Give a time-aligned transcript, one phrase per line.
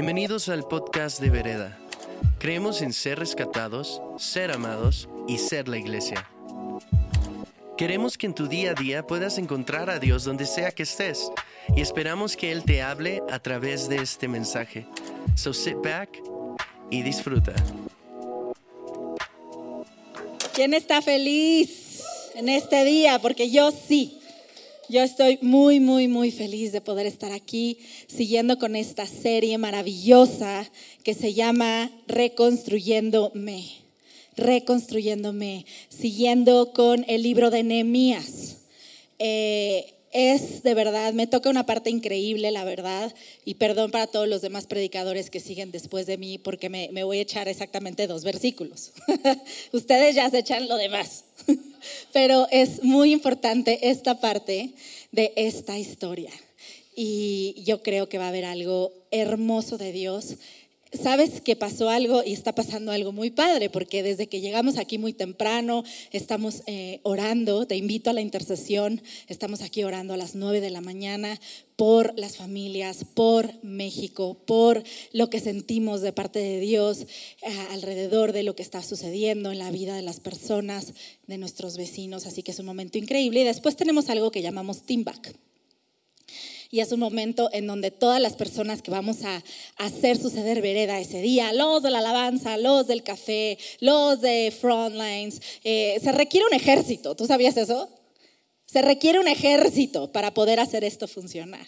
[0.00, 1.76] Bienvenidos al podcast de Vereda.
[2.38, 6.24] Creemos en ser rescatados, ser amados y ser la iglesia.
[7.76, 11.32] Queremos que en tu día a día puedas encontrar a Dios donde sea que estés
[11.76, 14.86] y esperamos que Él te hable a través de este mensaje.
[15.34, 16.10] So sit back
[16.92, 17.56] y disfruta.
[20.54, 22.04] ¿Quién está feliz
[22.36, 23.18] en este día?
[23.18, 24.17] Porque yo sí.
[24.90, 30.66] Yo estoy muy, muy, muy feliz de poder estar aquí siguiendo con esta serie maravillosa
[31.02, 33.66] que se llama Reconstruyéndome.
[34.34, 38.60] Reconstruyéndome, siguiendo con el libro de Nehemías.
[39.18, 44.28] Eh, es de verdad, me toca una parte increíble, la verdad, y perdón para todos
[44.28, 48.24] los demás predicadores que siguen después de mí, porque me, voy a echar exactamente dos
[48.24, 48.92] versículos.
[49.72, 51.24] Ustedes ya se echan lo demás,
[52.12, 54.72] pero es muy importante esta parte
[55.12, 56.32] de esta historia.
[56.94, 60.36] Y yo creo que va a haber algo hermoso de Dios
[60.92, 64.98] sabes que pasó algo y está pasando algo muy padre, porque desde que llegamos aquí
[64.98, 70.34] muy temprano, estamos eh, orando, te invito a la intercesión, estamos aquí orando a las
[70.34, 71.40] 9 de la mañana
[71.76, 77.06] por las familias, por México, por lo que sentimos de parte de Dios eh,
[77.70, 80.94] alrededor de lo que está sucediendo en la vida de las personas,
[81.26, 83.40] de nuestros vecinos, así que es un momento increíble.
[83.40, 85.36] Y después tenemos algo que llamamos Team Back
[86.70, 89.42] y es un momento en donde todas las personas que vamos a
[89.76, 95.40] hacer suceder vereda ese día, los de la alabanza, los del café, los de Frontlines,
[95.64, 97.14] eh, se requiere un ejército.
[97.14, 97.88] ¿Tú sabías eso?
[98.66, 101.66] Se requiere un ejército para poder hacer esto funcionar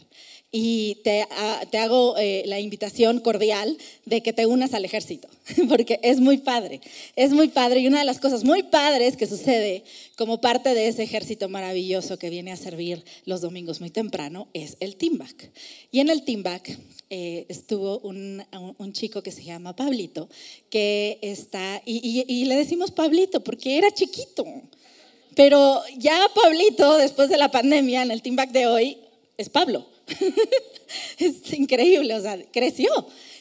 [0.52, 5.28] y te, ah, te hago eh, la invitación cordial de que te unas al ejército,
[5.68, 6.80] porque es muy padre,
[7.14, 9.84] es muy padre y una de las cosas muy padres que sucede
[10.16, 14.76] como parte de ese ejército maravilloso que viene a servir los domingos muy temprano es
[14.80, 15.50] el teamback.
[15.92, 16.76] Y en el teamback
[17.10, 18.42] eh, estuvo un,
[18.78, 20.28] un, chico que se llama Pablito,
[20.68, 24.44] que está, y, y, y le decimos Pablito porque era chiquito.
[25.36, 28.98] Pero ya Pablito, después de la pandemia, en el teamback de hoy,
[29.38, 29.86] es Pablo.
[31.18, 32.90] es increíble, o sea, creció,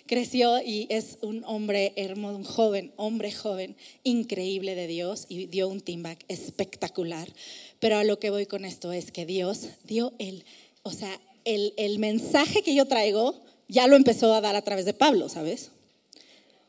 [0.06, 5.68] creció y es un hombre hermoso, un joven, hombre joven, increíble de Dios y dio
[5.68, 7.32] un team back espectacular.
[7.80, 10.46] Pero a lo que voy con esto es que Dios dio el,
[10.84, 14.86] o sea, el, el mensaje que yo traigo ya lo empezó a dar a través
[14.86, 15.72] de Pablo, ¿sabes?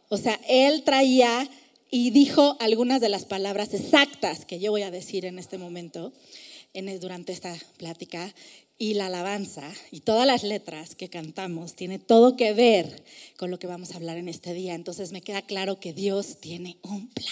[0.08, 1.48] O sea, él traía
[1.90, 6.12] y dijo algunas de las palabras exactas que yo voy a decir en este momento,
[6.72, 8.32] en, durante esta plática,
[8.80, 13.04] y la alabanza y todas las letras que cantamos tiene todo que ver
[13.36, 14.74] con lo que vamos a hablar en este día.
[14.74, 17.28] Entonces me queda claro que Dios tiene un plan.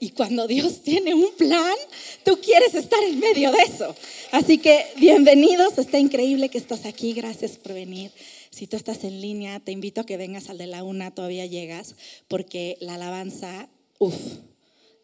[0.00, 1.76] Y cuando Dios tiene un plan,
[2.24, 3.94] tú quieres estar en medio de eso.
[4.32, 8.10] Así que bienvenidos, está increíble que estás aquí, gracias por venir.
[8.48, 11.44] Si tú estás en línea, te invito a que vengas al de la una, todavía
[11.44, 11.94] llegas,
[12.26, 14.16] porque la alabanza, uff,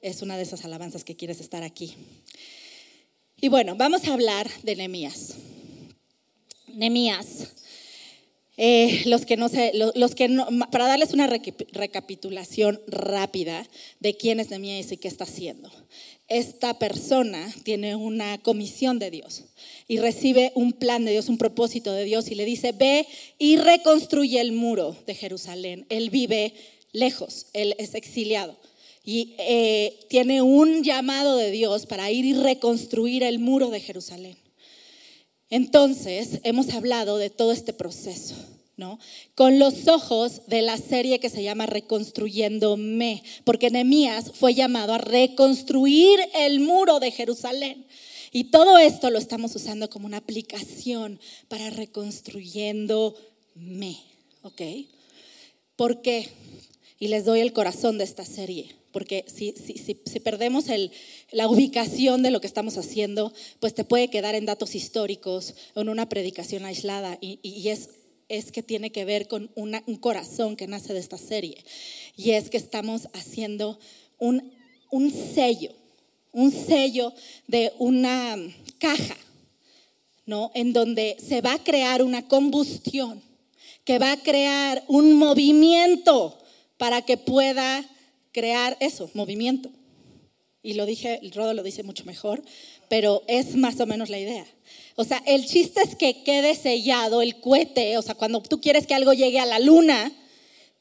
[0.01, 1.97] es una de esas alabanzas que quieres estar aquí.
[3.43, 5.35] Y bueno, vamos a hablar de Nemías.
[6.75, 7.49] Nemías.
[8.63, 9.49] Eh, los que no
[9.95, 10.29] los, que
[10.71, 13.67] para darles una recapitulación rápida
[14.01, 15.71] de quién es Nemías y qué está haciendo.
[16.29, 19.45] Esta persona tiene una comisión de Dios
[19.89, 23.07] y recibe un plan de Dios, un propósito de Dios y le dice, ve
[23.39, 25.87] y reconstruye el muro de Jerusalén.
[25.89, 26.53] Él vive
[26.93, 28.57] lejos, él es exiliado
[29.05, 34.37] y eh, tiene un llamado de Dios para ir y reconstruir el muro de Jerusalén.
[35.51, 38.37] Entonces, hemos hablado de todo este proceso,
[38.77, 39.01] ¿no?
[39.35, 44.99] Con los ojos de la serie que se llama Reconstruyéndome, porque Nehemías fue llamado a
[44.99, 47.85] reconstruir el muro de Jerusalén.
[48.33, 51.19] Y todo esto lo estamos usando como una aplicación
[51.49, 53.17] para reconstruyéndome,
[54.43, 54.63] ¿ok?
[55.75, 56.29] ¿Por qué?
[57.01, 59.53] Y les doy el corazón de esta serie porque si,
[60.21, 60.67] perdemos
[61.31, 65.81] la ubicación de lo que estamos haciendo, pues te puede quedar en datos históricos o
[65.81, 67.91] en una predicación aislada y, es,
[68.29, 71.65] es, que tiene que ver con un corazón que nace de esta serie
[72.17, 73.79] y es que estamos haciendo
[74.19, 74.53] un,
[74.91, 75.73] un sello,
[76.33, 77.13] un sello
[77.47, 78.37] de una
[78.79, 79.17] caja,
[80.27, 80.51] ¿no?
[80.55, 83.23] En donde se va a crear una combustión,
[83.85, 86.37] que va a crear un movimiento
[86.77, 87.85] para que pueda
[88.33, 89.71] crear eso, movimiento.
[90.63, 92.43] Y lo dije, el Rodo lo dice mucho mejor,
[92.89, 94.45] pero es más o menos la idea.
[94.95, 98.87] O sea, el chiste es que quede sellado el cohete, o sea, cuando tú quieres
[98.87, 100.13] que algo llegue a la luna,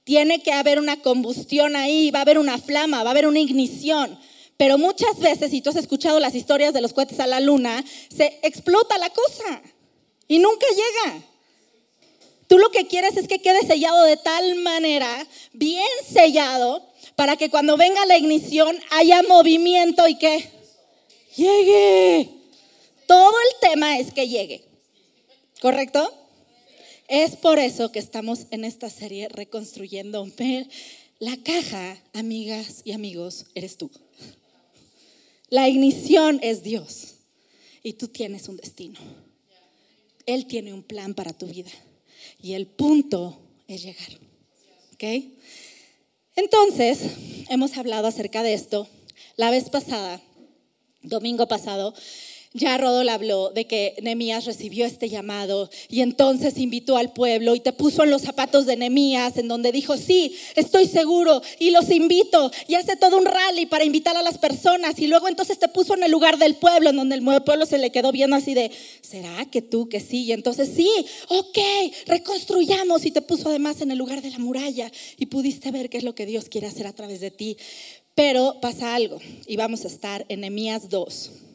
[0.03, 3.39] tiene que haber una combustión ahí, va a haber una flama, va a haber una
[3.39, 4.19] ignición.
[4.57, 7.85] Pero muchas veces, si tú has escuchado las historias de los cohetes a la luna,
[8.13, 9.61] se explota la cosa
[10.27, 11.23] y nunca llega.
[12.47, 16.88] Tú lo que quieres es que quede sellado de tal manera, bien sellado,
[17.19, 20.49] para que cuando venga la ignición haya movimiento y que
[21.35, 22.29] llegue.
[23.07, 24.63] Todo el tema es que llegue.
[25.59, 26.13] ¿Correcto?
[27.09, 30.25] Es por eso que estamos en esta serie reconstruyendo.
[31.19, 33.91] La caja, amigas y amigos, eres tú.
[35.49, 37.15] La ignición es Dios
[37.83, 38.97] y tú tienes un destino.
[40.25, 41.71] Él tiene un plan para tu vida
[42.41, 43.37] y el punto
[43.67, 44.17] es llegar.
[44.93, 45.03] ¿Ok?
[46.39, 47.01] Entonces,
[47.49, 48.87] hemos hablado acerca de esto.
[49.35, 50.21] La vez pasada,
[51.01, 51.93] domingo pasado,
[52.53, 57.59] ya Rodol habló de que Nemías recibió este llamado y entonces invitó al pueblo y
[57.59, 61.91] te puso en los zapatos de Nemías, en donde dijo, sí, estoy seguro y los
[61.91, 65.67] invito y hace todo un rally para invitar a las personas y luego entonces te
[65.67, 68.55] puso en el lugar del pueblo, en donde el pueblo se le quedó viendo así
[68.55, 70.23] de, ¿será que tú que sí?
[70.23, 70.89] Y entonces sí,
[71.27, 71.59] ok,
[72.07, 75.99] reconstruyamos y te puso además en el lugar de la muralla y pudiste ver qué
[75.99, 77.57] es lo que Dios quiere hacer a través de ti.
[78.15, 81.48] Pero pasa algo y vamos a estar en Nemías 2.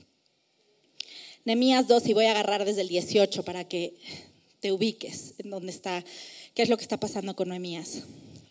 [1.45, 3.95] Nemías 2 y voy a agarrar desde el 18 para que
[4.61, 6.03] te ubiques en dónde está,
[6.55, 8.05] qué es lo que está pasando con Nemías.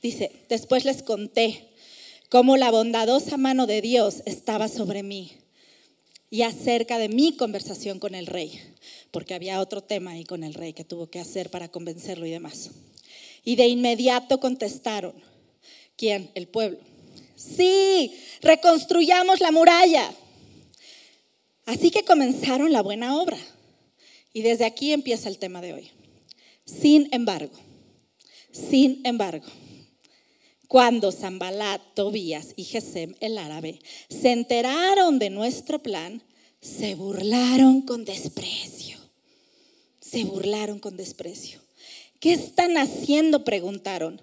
[0.04, 1.70] Dice, después les conté
[2.30, 5.32] cómo la bondadosa mano de Dios estaba sobre mí
[6.30, 8.60] y acerca de mi conversación con el rey,
[9.10, 12.32] porque había otro tema ahí con el rey que tuvo que hacer para convencerlo y
[12.32, 12.70] demás.
[13.44, 15.14] Y de inmediato contestaron,
[15.96, 16.30] ¿quién?
[16.36, 16.78] El pueblo.
[17.36, 20.14] Sí, reconstruyamos la muralla.
[21.66, 23.38] Así que comenzaron la buena obra.
[24.34, 25.92] Y desde aquí empieza el tema de hoy.
[26.66, 27.54] Sin embargo,
[28.52, 29.48] sin embargo,
[30.68, 33.80] cuando Zambalat, Tobías y Gesem, el árabe,
[34.10, 36.24] se enteraron de nuestro plan,
[36.62, 38.98] se burlaron con desprecio.
[40.00, 41.60] Se burlaron con desprecio.
[42.20, 43.44] ¿Qué están haciendo?
[43.44, 44.22] Preguntaron.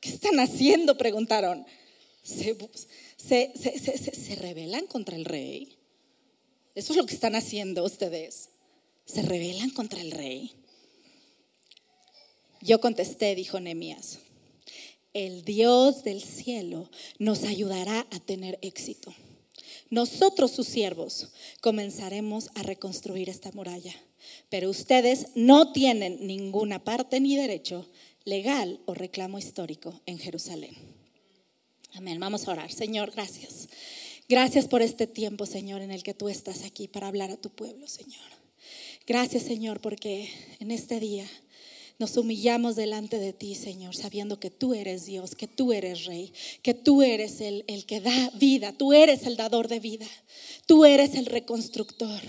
[0.00, 0.98] ¿Qué están haciendo?
[0.98, 1.66] Preguntaron.
[2.22, 2.56] Se,
[3.16, 3.52] se,
[4.14, 5.77] se rebelan contra el rey.
[6.78, 8.50] Eso es lo que están haciendo ustedes.
[9.04, 10.52] ¿Se rebelan contra el rey?
[12.60, 14.20] Yo contesté, dijo Nehemías,
[15.12, 16.88] el Dios del cielo
[17.18, 19.12] nos ayudará a tener éxito.
[19.90, 21.30] Nosotros, sus siervos,
[21.60, 23.96] comenzaremos a reconstruir esta muralla,
[24.48, 27.88] pero ustedes no tienen ninguna parte ni derecho
[28.24, 30.76] legal o reclamo histórico en Jerusalén.
[31.94, 32.20] Amén.
[32.20, 32.70] Vamos a orar.
[32.70, 33.68] Señor, gracias.
[34.30, 37.48] Gracias por este tiempo, Señor, en el que tú estás aquí para hablar a tu
[37.48, 38.20] pueblo, Señor.
[39.06, 40.28] Gracias, Señor, porque
[40.60, 41.26] en este día
[41.98, 46.30] nos humillamos delante de ti, Señor, sabiendo que tú eres Dios, que tú eres Rey,
[46.60, 50.06] que tú eres el, el que da vida, tú eres el dador de vida,
[50.66, 52.20] tú eres el reconstructor.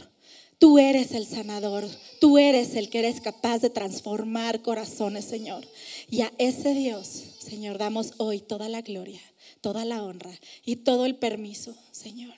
[0.58, 1.88] Tú eres el sanador,
[2.20, 5.66] tú eres el que eres capaz de transformar corazones, Señor.
[6.10, 7.08] Y a ese Dios,
[7.40, 9.22] Señor, damos hoy toda la gloria
[9.62, 12.36] toda la honra y todo el permiso, Señor.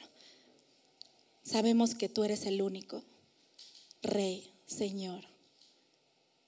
[1.44, 3.04] Sabemos que tú eres el único
[4.02, 5.24] Rey, Señor,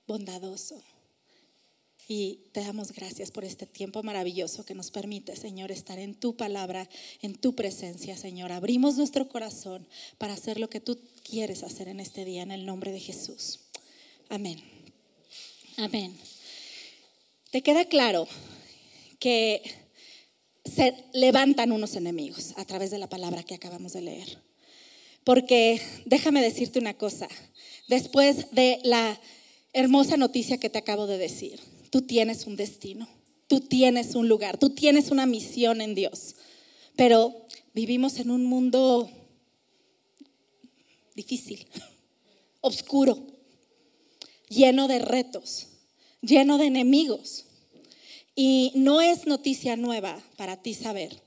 [0.08, 0.82] bondadoso.
[2.08, 6.36] Y te damos gracias por este tiempo maravilloso que nos permite, Señor, estar en tu
[6.36, 6.90] palabra,
[7.22, 8.52] en tu presencia, Señor.
[8.52, 12.66] Abrimos nuestro corazón para hacer lo que tú quieres hacer en este día, en el
[12.66, 13.62] nombre de Jesús.
[14.30, 14.62] Amén.
[15.78, 16.18] Amén.
[17.52, 18.28] ¿Te queda claro
[19.20, 19.62] que
[20.74, 24.40] se levantan unos enemigos a través de la palabra que acabamos de leer.
[25.24, 27.28] Porque déjame decirte una cosa,
[27.88, 29.20] después de la
[29.72, 33.08] hermosa noticia que te acabo de decir, tú tienes un destino,
[33.48, 36.36] tú tienes un lugar, tú tienes una misión en Dios,
[36.96, 39.10] pero vivimos en un mundo
[41.16, 41.68] difícil,
[42.62, 43.28] oscuro,
[44.50, 45.68] lleno de retos,
[46.22, 47.46] lleno de enemigos.
[48.36, 51.22] Y no es noticia nueva para ti saber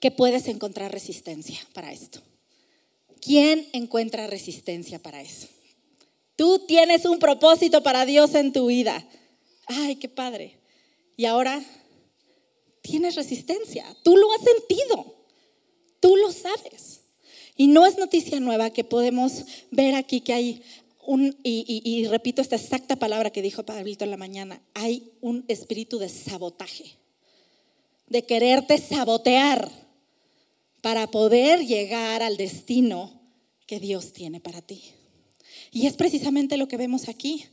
[0.00, 2.20] que puedes encontrar resistencia para esto.
[3.20, 5.48] ¿Quién encuentra resistencia para eso?
[6.36, 9.04] Tú tienes un propósito para Dios en tu vida.
[9.66, 10.58] Ay, qué padre.
[11.16, 11.60] Y ahora
[12.80, 13.84] tienes resistencia.
[14.04, 15.16] Tú lo has sentido.
[15.98, 17.00] Tú lo sabes.
[17.56, 20.62] Y no es noticia nueva que podemos ver aquí que hay
[21.42, 26.10] y, repito esta exacta palabra que dijo Pablito en la mañana, hay un espíritu de
[26.10, 26.96] sabotaje,
[28.08, 29.70] de quererte sabotear
[30.82, 33.22] para poder llegar al destino
[33.66, 34.82] que Dios tiene para ti.
[35.72, 37.44] Y es precisamente lo que vemos aquí.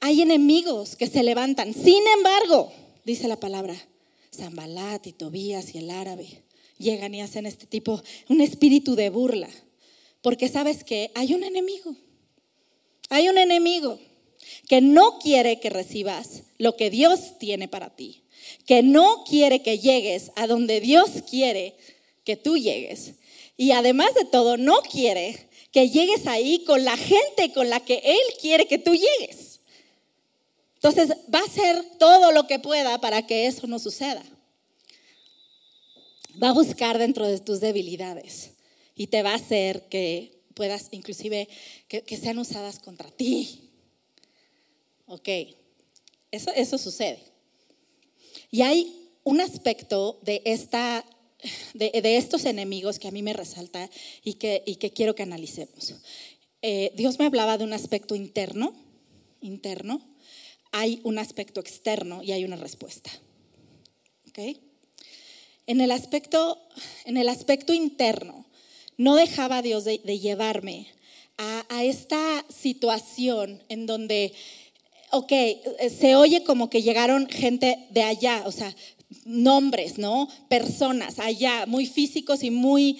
[0.00, 1.72] Hay enemigos que se levantan.
[1.72, 2.70] Sin embargo,
[3.04, 3.74] dice la palabra,
[4.34, 6.42] Zambalat y Tobías y el árabe
[6.78, 9.48] llegan y hacen este tipo, un espíritu de burla.
[10.20, 11.96] Porque sabes que hay un enemigo
[13.08, 13.98] hay un enemigo.
[14.68, 18.22] que no quiere que recibas lo que Dios tiene para ti,
[18.66, 21.74] que no quiere que llegues a donde Dios quiere
[22.24, 23.14] que tú llegues.
[23.56, 28.00] Y además de todo, no quiere que llegues ahí con la gente con la que
[28.04, 29.60] Él quiere que tú llegues.
[30.76, 34.22] Entonces va a hacer todo lo que pueda para que eso no suceda.
[36.42, 38.50] Va a buscar dentro de tus debilidades
[38.94, 41.48] y te va a hacer que puedas inclusive
[41.88, 43.70] que, sean usadas contra ti.
[45.06, 45.28] Ok,
[46.30, 47.18] eso, eso sucede.
[48.50, 51.04] Y hay un aspecto de, esta,
[51.74, 53.90] de, estos enemigos que a mí me resalta
[54.22, 55.94] y que, y que quiero que analicemos.
[56.62, 58.72] Eh, Dios me hablaba de un aspecto interno,
[59.40, 60.00] interno,
[60.72, 63.10] hay un aspecto externo y hay una respuesta.
[64.28, 64.58] ¿Ok?
[65.66, 66.58] En el aspecto,
[67.04, 68.46] en el aspecto interno,
[68.96, 70.86] no dejaba Dios de, llevarme
[71.38, 74.32] a, esta situación en donde,
[75.10, 75.32] ok,
[75.98, 78.74] se oye como que llegaron gente de allá, o sea,
[79.24, 80.28] nombres, ¿no?
[80.48, 82.98] Personas allá, muy físicos y muy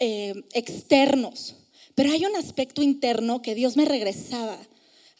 [0.00, 1.56] eh, externos.
[1.94, 4.58] Pero hay un aspecto interno que Dios me regresaba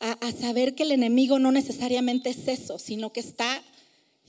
[0.00, 3.62] a, a, saber que el enemigo no necesariamente es eso, sino que está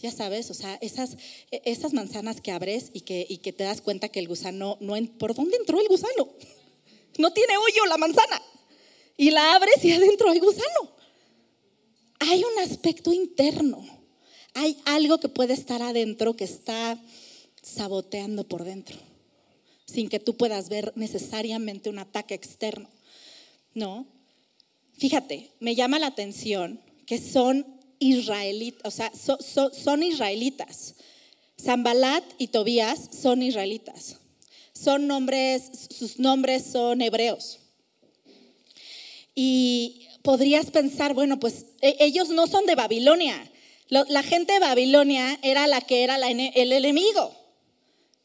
[0.03, 1.15] ya sabes, o sea, esas,
[1.49, 4.77] e, esas manzanas que abres y que, y que te das cuenta que el gusano,
[4.81, 6.27] no, ¿por dónde entró el gusano?
[7.17, 8.41] No tiene hoyo la manzana.
[9.15, 10.91] Y la abres y adentro hay gusano.
[12.19, 13.81] Hay un aspecto interno.
[14.55, 17.01] Hay algo que puede estar adentro que está
[17.61, 18.97] saboteando por dentro,
[19.85, 22.89] sin que tú puedas ver necesariamente un ataque externo.
[23.73, 24.05] ¿No?
[24.97, 27.72] Fíjate, me llama la atención que son
[28.03, 29.11] israelitas, o sea,
[29.71, 30.95] son israelitas.
[31.61, 34.17] Zambalat y Tobías son israelitas.
[34.73, 37.59] Son nombres, sus nombres son hebreos.
[39.35, 43.49] Y podrías pensar, bueno, pues e, ellos no son de Babilonia.
[43.89, 47.35] La gente de Babilonia era la que era el enemigo,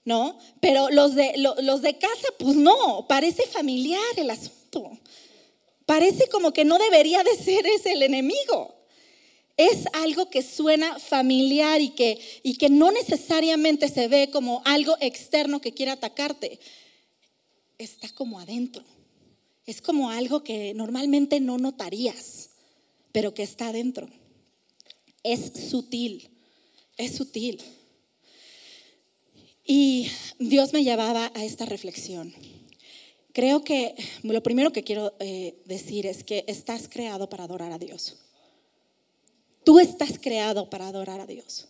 [0.05, 0.39] ¿no?
[0.61, 4.99] Pero los de, los de casa, pues no, parece familiar el asunto.
[5.85, 8.78] Parece como que no debería de ser ese el enemigo
[9.59, 14.97] es algo que suena familiar y que, y que no necesariamente se ve como algo
[15.01, 16.61] externo que quiere atacarte.
[17.77, 18.85] Está como adentro.
[19.67, 22.51] Es como algo que normalmente no notarías,
[23.11, 24.09] pero que está adentro.
[25.25, 26.29] Es sutil,
[26.97, 27.61] es sutil.
[29.67, 32.33] Y Dios me llevaba a esta reflexión.
[33.33, 37.79] Creo que lo primero que quiero eh, decir es que estás creado para adorar a
[37.79, 38.17] Dios.
[39.69, 41.67] Tú estás creado para adorar a Dios.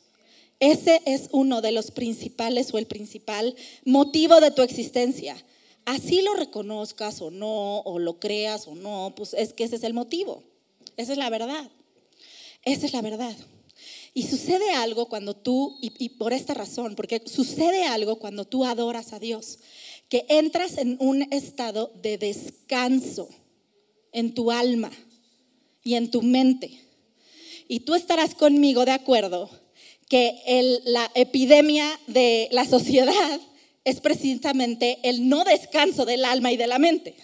[0.60, 5.36] Ese es uno de los principales o el principal motivo de tu existencia.
[5.84, 9.82] Así lo reconozcas o no, o lo creas o no, pues es que ese es
[9.82, 10.44] el motivo.
[10.96, 11.72] Esa es la verdad.
[12.62, 13.36] Esa es la verdad.
[14.14, 19.12] Y sucede algo cuando tú, y, por esta razón, porque sucede algo cuando tú adoras
[19.12, 19.58] a Dios,
[20.08, 23.28] que entras en un estado de descanso
[24.12, 24.92] en tu alma
[25.82, 26.87] y en tu mente.
[27.68, 29.50] Y tú estarás conmigo de acuerdo
[30.08, 33.40] que la epidemia de la sociedad
[33.84, 37.14] es precisamente el no descanso del alma y de la mente.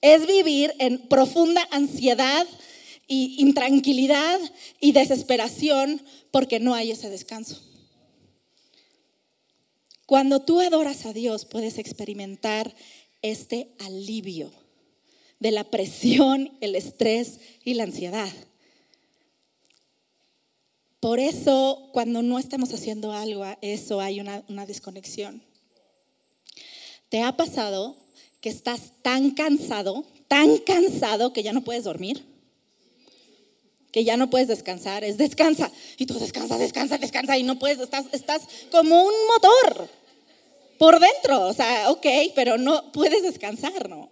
[0.00, 2.46] Es vivir en profunda ansiedad
[3.06, 4.40] y intranquilidad
[4.80, 7.60] y desesperación porque no hay ese descanso.
[10.06, 12.74] Cuando tú adoras a Dios puedes experimentar
[13.22, 14.50] este alivio
[15.38, 18.32] de la presión, el estrés y la ansiedad.
[21.00, 25.42] Por eso, cuando no estamos haciendo algo, eso hay una, desconexión.
[27.08, 27.96] ¿Te ha pasado
[28.42, 32.22] que estás tan cansado, tan cansado que ya no puedes dormir?
[33.90, 35.72] Que ya no puedes descansar, es descansa.
[35.96, 39.88] Y tú descansa, descansa, descansa y no puedes, estás, estás como un motor
[40.78, 41.48] por dentro.
[41.48, 44.10] O sea, ok, pero no puedes descansar, ¿no?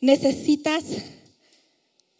[0.00, 0.84] Necesitas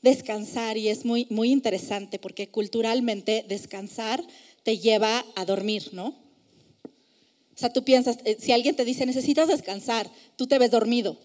[0.06, 4.22] descansar y es muy, muy interesante porque culturalmente descansar
[4.62, 6.14] te lleva a dormir, ¿no?
[6.86, 11.18] O sea, tú piensas, eh, si alguien te dice necesitas descansar, tú te ves dormido.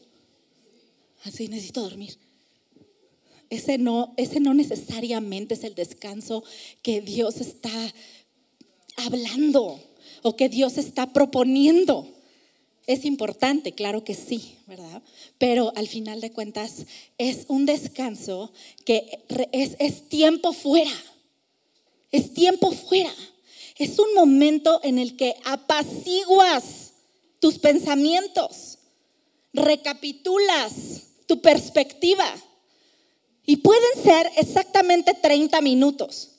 [1.24, 2.18] Así, ah, necesito dormir.
[3.52, 6.44] Ese no, ese no necesariamente es el descanso
[6.82, 7.94] que Dios está
[8.96, 9.80] hablando
[10.24, 12.08] o que Dios está proponiendo.
[12.88, 15.02] Es importante, claro que sí, ¿verdad?
[15.38, 16.86] Pero al final de cuentas
[17.18, 18.52] es un descanso
[18.86, 20.92] que es, tiempo fuera.
[22.12, 23.14] Es tiempo fuera.
[23.78, 26.94] Es un momento en el que apaciguas
[27.40, 28.80] tus pensamientos,
[29.54, 32.26] recapitulas tu perspectiva
[33.46, 36.30] Y pueden ser exactamente 30 minutos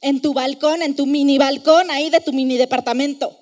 [0.00, 3.38] en tu balcón, en tu mini balcón ahí de tu mini departamento.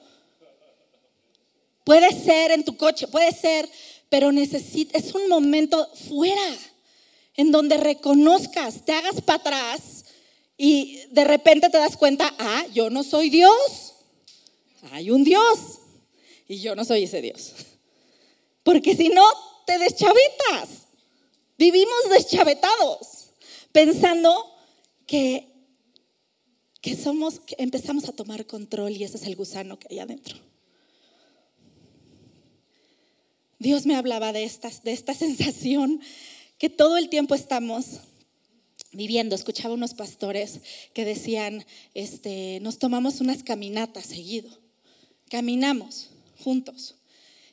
[1.84, 3.68] Puede ser en tu coche, puede ser,
[4.08, 6.56] pero necesita, es un momento fuera
[7.36, 10.04] en donde reconozcas, te hagas para atrás
[10.56, 13.94] y de repente te das cuenta, ah, yo no soy Dios,
[14.92, 15.58] hay un Dios
[16.48, 17.52] y yo no soy ese Dios.
[18.62, 19.24] Porque si no,
[19.66, 20.84] te deschavetas.
[21.56, 23.30] Vivimos deschavetados,
[23.72, 24.52] pensando
[25.06, 25.48] que,
[26.80, 30.36] que somos, que empezamos a tomar control y ese es el gusano que hay adentro.
[33.58, 36.00] Dios me hablaba de esta, de esta sensación
[36.58, 38.00] que todo el tiempo estamos
[38.92, 39.34] viviendo.
[39.34, 40.61] Escuchaba unos pastores
[40.92, 44.50] que decían, este, nos tomamos unas caminatas seguido,
[45.28, 46.96] caminamos juntos.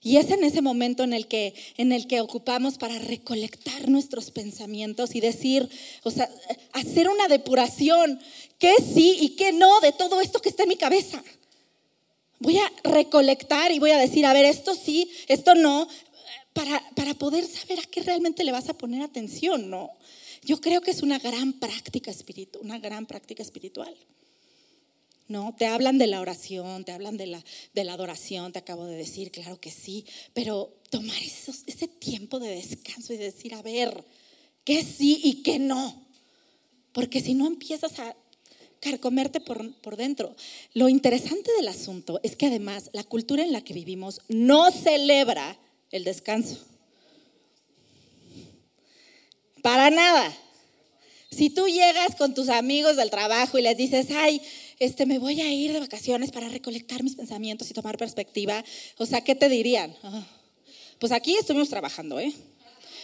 [0.04, 4.32] Y es en ese momento en el que, en el que ocupamos para recolectar nuestros
[4.32, 5.70] pensamientos y decir,
[6.04, 6.28] o sea,
[6.74, 8.20] hacer una depuración,
[8.58, 11.24] qué sí y qué no de todo esto que está en mi cabeza.
[12.42, 15.88] Voy a recolectar y voy a decir, a ver, esto sí, esto no,
[16.54, 19.92] para, para poder saber a qué realmente le vas a poner atención, ¿no?
[20.44, 23.96] Yo creo que es una gran práctica espiritual, una gran práctica espiritual.
[25.28, 25.56] ¿no?
[25.58, 27.44] Te hablan de la oración, te hablan de la,
[27.74, 32.56] de la adoración, te acabo de decir, claro que sí, pero tomar ese tiempo de
[32.56, 34.04] descanso y decir, a ver,
[34.66, 36.06] qué sí y qué no.
[36.92, 38.16] Porque si no empiezas a
[38.82, 40.36] carcomerte por, por dentro.
[40.74, 45.58] Lo interesante del asunto es que además la cultura en la que vivimos no celebra
[45.92, 46.58] el descanso.
[49.62, 50.36] Para nada.
[51.30, 54.42] Si tú llegas con tus amigos del trabajo y les dices, ay,
[54.80, 58.66] este, me voy a ir de vacaciones para recolectar mis pensamientos y tomar perspectiva,
[58.98, 59.96] o sea, ¿qué te dirían?
[60.04, 60.26] Ah,
[61.00, 62.34] pues aquí estuvimos trabajando, ¿eh?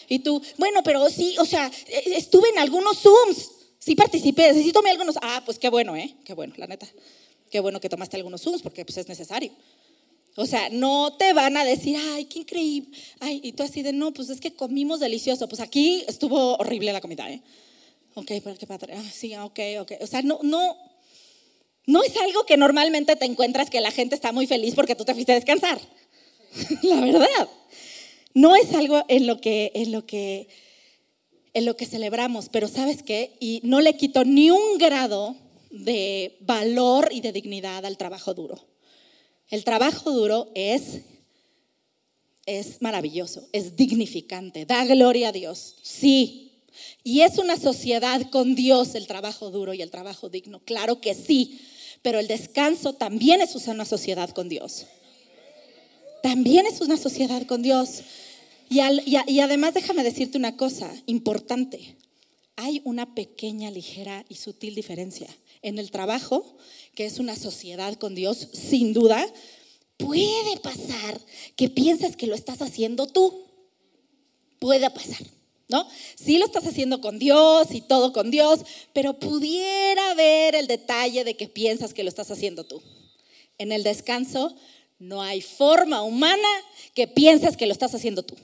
[0.09, 4.71] Y tú, bueno, pero sí, o sea, e, estuve en algunos Zooms, sí participé, sí
[4.71, 6.15] tomé algunos, ah, pues qué bueno, ¿eh?
[6.23, 6.87] Qué bueno, la neta.
[7.49, 9.51] Qué bueno que tomaste algunos Zooms porque pues es necesario.
[10.35, 12.95] O sea, no te van a decir, ay, qué increíble.
[13.19, 15.47] Ay, y tú así de, no, pues es que comimos delicioso.
[15.47, 17.41] Pues aquí estuvo horrible la comida, ¿eh?
[18.13, 18.93] Ok, pero qué padre.
[18.95, 19.93] Ah, sí, ok, ok.
[20.01, 20.77] O sea, no, no,
[21.87, 25.05] no es algo que normalmente te encuentras que la gente está muy feliz porque tú
[25.05, 25.79] te fuiste a descansar.
[26.83, 27.49] la verdad.
[28.33, 30.47] No es algo en lo que, en lo que,
[31.57, 33.35] en lo que celebramos, pero ¿sabes qué?
[33.39, 35.35] Y no le quito ni un grado
[35.71, 38.65] de valor y de dignidad al trabajo duro.
[39.49, 41.01] El trabajo duro es,
[42.45, 46.51] es maravilloso, es dignificante, da gloria a Dios, sí.
[47.03, 51.13] Y es una sociedad con Dios el trabajo duro y el trabajo digno, claro que
[51.13, 51.59] sí
[52.01, 54.85] pero el descanso también es una sociedad con Dios.
[56.23, 58.01] También es una sociedad con Dios.
[58.69, 61.95] Y, además déjame decirte una cosa importante.
[62.55, 65.27] Hay una pequeña, ligera y sutil diferencia.
[65.61, 66.57] En el trabajo,
[66.95, 69.25] que es una sociedad con Dios, sin duda,
[69.97, 71.19] puede pasar
[71.55, 73.45] que piensas que lo estás haciendo tú.
[74.59, 75.25] Puede pasar.
[75.69, 75.87] ¿no?
[76.15, 78.61] Sí lo estás haciendo con Dios y todo con Dios,
[78.93, 82.81] pero pudiera haber el detalle de que piensas que lo estás haciendo tú.
[83.57, 84.55] En el descanso
[84.99, 86.47] no hay forma humana
[86.93, 88.35] que pienses que lo estás haciendo tú.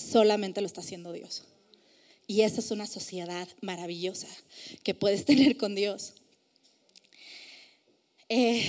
[0.00, 1.44] Solamente lo está haciendo Dios.
[2.26, 4.28] Y esa es una sociedad maravillosa
[4.82, 6.14] que puedes tener con Dios.
[8.28, 8.64] Eh,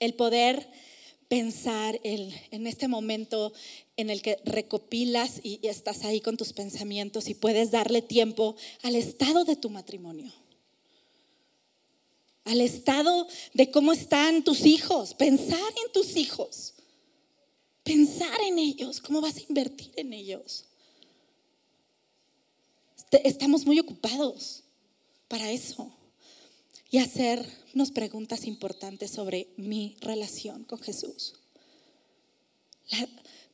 [0.00, 0.66] el poder
[1.28, 3.52] pensar en este momento
[3.96, 8.96] en el que recopilas y, estás ahí con tus pensamientos y puedes darle tiempo al
[8.96, 10.32] estado de tu matrimonio,
[12.44, 16.73] al estado de cómo están tus hijos, pensar en tus hijos,
[17.84, 20.64] pensar en ellos, cómo vas a invertir en ellos.
[23.22, 24.64] Estamos muy ocupados
[25.28, 25.92] para eso
[26.90, 31.34] y hacernos preguntas importantes sobre mi relación con Jesús.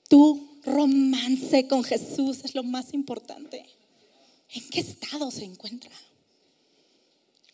[0.09, 3.65] Tu romance con Jesús es lo más importante.
[4.53, 5.93] ¿En qué estado se encuentra?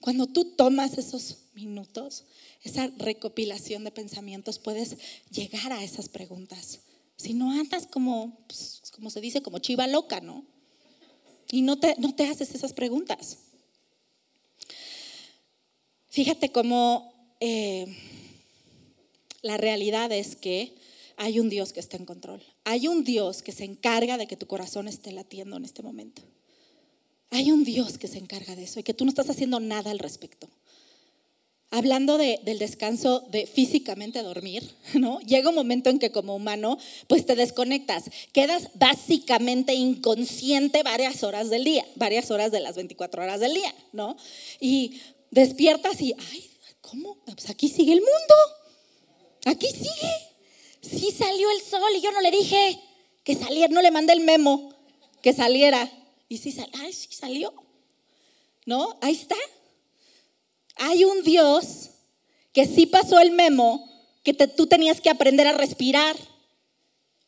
[0.01, 2.25] Cuando tú tomas esos minutos,
[2.63, 4.97] esa recopilación de pensamientos, puedes
[5.31, 6.81] llegar a esas preguntas.
[7.17, 10.45] Si no andas como, pues, como se dice, como chiva loca, ¿no?
[11.51, 13.39] Y no te, no te haces esas preguntas.
[16.09, 17.87] Fíjate cómo eh,
[19.43, 20.75] la realidad es que
[21.17, 22.43] hay un Dios que está en control.
[22.65, 26.23] Hay un Dios que se encarga de que tu corazón esté latiendo en este momento.
[27.31, 29.91] Hay un Dios que se encarga de eso y que tú no estás haciendo nada
[29.91, 30.49] al respecto.
[31.71, 35.21] Hablando de, del descanso de físicamente dormir, ¿no?
[35.21, 41.51] Llega un momento en que como humano, pues te desconectas, quedas básicamente inconsciente varias horas
[41.51, 44.17] del día, varias horas de las 24 horas del día, ¿no?
[44.61, 45.01] Y
[45.31, 46.51] despiertas y, ay,
[46.81, 47.17] ¿cómo?
[47.25, 48.35] Pues aquí sigue el mundo,
[49.45, 50.13] aquí sigue.
[50.83, 52.79] Sí salió el sol y yo no le dije
[53.25, 54.73] que saliera, no le mandé el memo
[55.21, 55.91] que saliera.
[56.29, 57.53] Y sí, sal, ay, sí salió.
[58.67, 58.97] ¿No?
[59.01, 59.37] Ahí está
[60.77, 61.91] hay un Dios
[62.53, 63.87] que sí pasó el memo
[64.23, 66.17] que tú tenías que aprender a respirar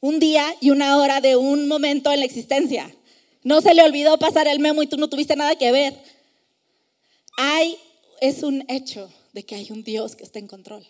[0.00, 2.94] un día y una hora de un momento en la existencia.
[3.42, 5.96] No se le olvidó pasar el memo y tú no tuviste nada que ver.
[7.36, 7.76] Hay,
[8.20, 10.86] es un hecho de que hay un Dios que está en control.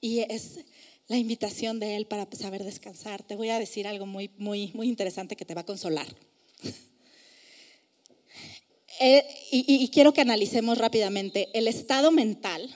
[0.00, 0.60] Y es
[1.08, 3.22] la invitación de Él para saber descansar.
[3.22, 6.06] Te voy a decir algo muy, muy, muy interesante que te va a consolar.
[8.98, 12.74] Eh, y, quiero que analicemos rápidamente el estado mental,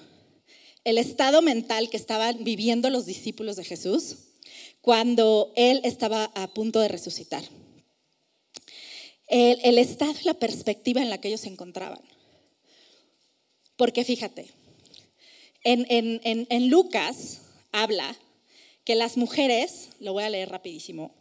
[0.85, 4.16] el estado mental que estaban viviendo los discípulos de Jesús
[4.83, 7.42] cuando Él estaba a punto de resucitar.
[9.28, 12.00] El, estado y la perspectiva en la que ellos se encontraban.
[13.76, 14.48] Porque fíjate,
[15.62, 15.87] en,
[16.22, 18.16] en Lucas habla
[18.85, 21.14] que las mujeres, lo voy a leer rapidísimo,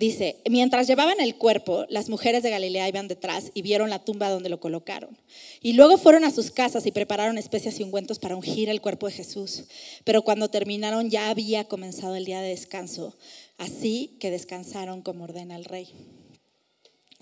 [0.00, 4.30] Dice, mientras llevaban el cuerpo, las mujeres de Galilea iban detrás y vieron la tumba
[4.30, 5.18] donde lo colocaron.
[5.60, 9.08] Y luego fueron a sus casas y prepararon especias y ungüentos para ungir el cuerpo
[9.08, 9.64] de Jesús.
[10.04, 13.14] Pero cuando terminaron ya había comenzado el día de descanso,
[13.58, 15.88] así que descansaron como ordena el rey.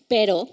[0.07, 0.49] Pero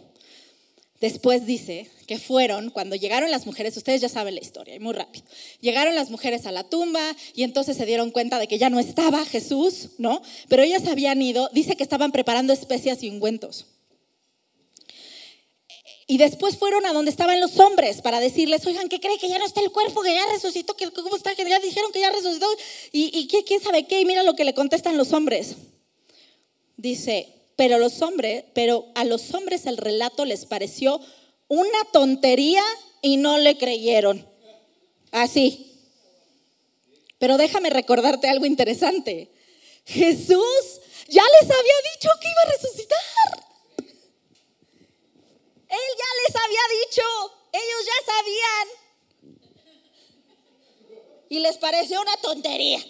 [1.02, 5.26] Después dice que fueron, cuando llegaron las mujeres, ustedes ya saben la historia, muy rápido,
[5.60, 8.80] llegaron las mujeres a la tumba y entonces se dieron cuenta de que ya no
[8.80, 10.22] estaba Jesús, ¿no?
[10.48, 13.66] Pero ellas habían ido, dice que estaban preparando especias y ungüentos.
[16.08, 19.40] Y después fueron a donde estaban los hombres para decirles, oigan, ¿qué cree que ya
[19.40, 22.12] no está el cuerpo, que ya resucitó, que cómo está, que ya dijeron que ya
[22.12, 22.48] resucitó?
[22.92, 24.02] ¿Y, y quién sabe qué?
[24.02, 25.56] Y mira lo que le contestan los hombres.
[26.78, 31.00] Dice, pero, los hombres, pero a los hombres el relato les pareció
[31.48, 32.64] una tontería
[33.02, 34.28] y no le creyeron.
[35.12, 35.72] Así.
[37.18, 39.32] Pero déjame recordarte algo interesante.
[39.86, 43.46] Jesús ya les había dicho que iba a resucitar.
[45.70, 47.04] Él ya les había dicho,
[47.52, 48.68] ellos ya sabían.
[51.30, 52.84] Y les pareció una tontería.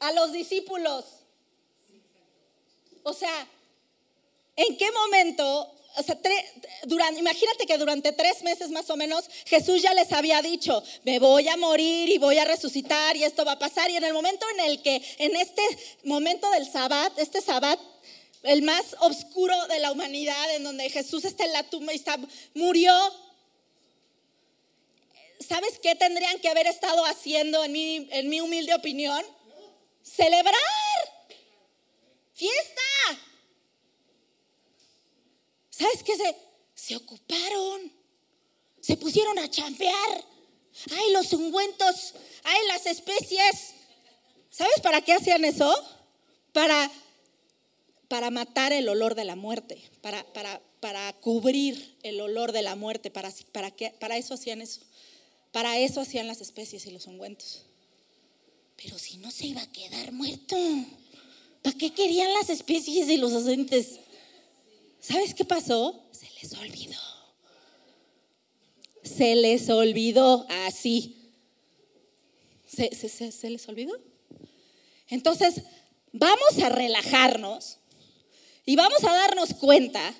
[0.00, 1.17] A los discípulos.
[3.08, 3.48] O sea,
[4.54, 5.74] ¿en qué momento?
[5.96, 6.18] O sea,
[6.84, 11.18] durante, imagínate que durante tres meses más o menos Jesús ya les había dicho, me
[11.18, 13.90] voy a morir y voy a resucitar y esto va a pasar.
[13.90, 15.62] Y en el momento en el que, en este
[16.04, 17.80] momento del sabbat, este sabbat,
[18.42, 22.18] el más oscuro de la humanidad, en donde Jesús está en la tumba y está,
[22.52, 22.92] murió.
[25.40, 29.24] ¿Sabes qué tendrían que haber estado haciendo, en mi, en mi humilde opinión?
[30.02, 30.54] Celebrar
[32.38, 32.82] fiesta.
[35.70, 36.16] ¿Sabes qué?
[36.16, 36.36] Se,
[36.74, 37.92] se ocuparon,
[38.80, 40.24] se pusieron a champear.
[40.92, 43.74] Ay, los ungüentos, ay, las especies.
[44.50, 45.74] ¿Sabes para qué hacían eso?
[46.52, 46.90] Para,
[48.06, 52.76] para matar el olor de la muerte, para, para, para cubrir el olor de la
[52.76, 54.80] muerte, para, para, qué, para eso hacían eso.
[55.50, 57.64] Para eso hacían las especies y los ungüentos.
[58.76, 60.56] Pero si no se iba a quedar muerto.
[61.68, 64.00] ¿Para qué querían las especies y los aceites?
[65.00, 66.02] ¿Sabes qué pasó?
[66.12, 66.98] Se les olvidó.
[69.02, 71.14] Se les olvidó así.
[72.66, 73.92] ¿Se, les olvidó?
[75.10, 75.60] Entonces,
[76.10, 77.76] vamos a relajarnos
[78.64, 80.14] y vamos a darnos cuenta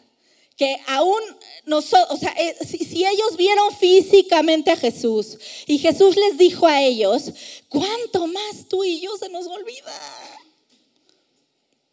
[0.54, 1.22] que aún
[1.64, 6.66] nosotros, o sea, eh, si, si, ellos vieron físicamente a Jesús y Jesús les dijo
[6.66, 7.32] a ellos,
[7.70, 10.37] ¿cuánto más tú y yo se nos olvida?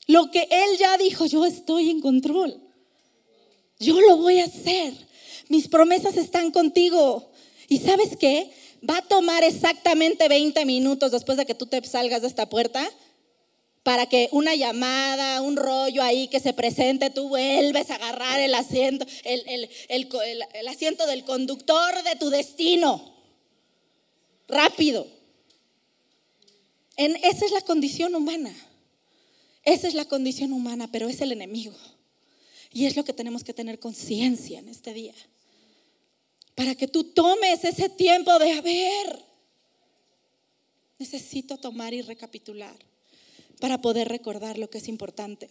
[0.08, 2.60] Lo que Él ya dijo, yo estoy en control.
[3.80, 4.94] Yo lo voy a hacer.
[5.50, 7.32] Mis promesas están contigo.
[7.68, 8.52] ¿Y sabes qué?
[8.88, 12.88] Va a tomar exactamente 20 minutos después de que tú te salgas de esta puerta
[13.84, 18.56] para que una llamada, un rollo ahí que se presente, tú vuelves a agarrar el
[18.56, 23.14] asiento, el, el asiento del conductor de tu destino.
[24.48, 25.08] Rápido.
[26.98, 28.56] En, esa es la condición humana.
[29.66, 31.76] Esa es la condición humana, pero es el enemigo.
[32.72, 35.16] Y es lo que tenemos que tener conciencia en este día.
[36.54, 39.26] Para que tú tomes ese tiempo de, a ver,
[41.00, 42.76] necesito tomar y recapitular
[43.60, 45.50] para poder recordar lo que es importante.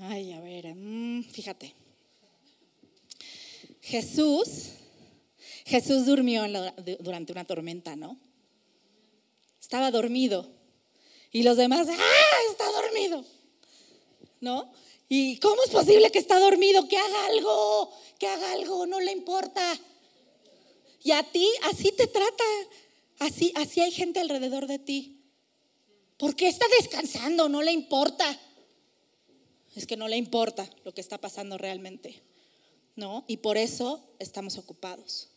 [0.00, 1.74] Ay, a ver, mm, fíjate.
[3.80, 4.70] Jesús,
[5.64, 6.44] Jesús durmió
[7.00, 8.18] durante una tormenta, ¿no?
[9.70, 10.48] Estaba dormido.
[11.30, 12.50] Y los demás, ¡ah!
[12.50, 13.24] Está dormido.
[14.40, 14.68] ¿No?
[15.08, 16.88] ¿Y cómo es posible que está dormido?
[16.88, 19.62] Que haga algo, que haga algo, no le importa.
[21.04, 22.42] Y a ti así te trata.
[23.20, 25.22] Así, así hay gente alrededor de ti.
[26.16, 27.48] ¿Por qué está descansando?
[27.48, 28.26] No le importa.
[29.76, 32.20] Es que no le importa lo que está pasando realmente.
[32.96, 33.24] ¿No?
[33.28, 35.28] Y por eso estamos ocupados.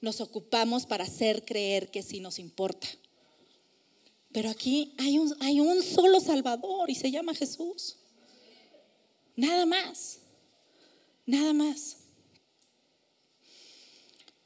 [0.00, 2.88] Nos ocupamos para hacer creer que sí nos importa.
[4.34, 7.96] Pero aquí hay un, hay un solo Salvador y se llama Jesús.
[9.36, 10.18] Nada más.
[11.24, 11.98] Nada más.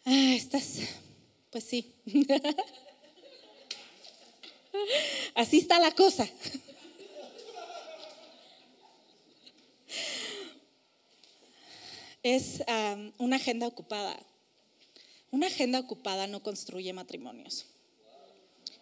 [0.05, 0.81] Ah, estás,
[1.49, 1.95] pues sí.
[5.35, 6.29] Así está la cosa.
[12.23, 12.63] Es
[13.17, 14.21] una agenda ocupada.
[15.31, 17.65] Una agenda ocupada no construye matrimonios.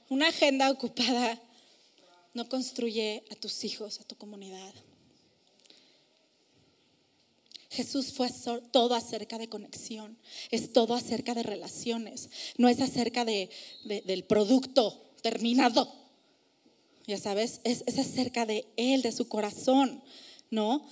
[0.09, 1.41] Una agenda ocupada
[2.35, 4.73] no construye a tus hijos, a tu comunidad.
[7.71, 8.31] Jesús fue
[8.71, 10.17] todo acerca de conexión,
[10.51, 13.51] es todo acerca de relaciones, no es acerca de,
[13.85, 15.93] del producto terminado.
[17.07, 20.03] Ya sabes, es, acerca de Él, de su corazón,
[20.51, 20.87] ¿no?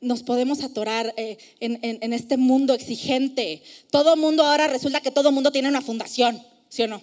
[0.00, 3.62] Nos podemos atorar eh, en, en, este mundo exigente.
[3.90, 7.02] Todo mundo ahora resulta que todo mundo tiene una fundación, ¿sí o no?